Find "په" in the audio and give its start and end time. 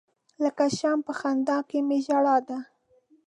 1.07-1.13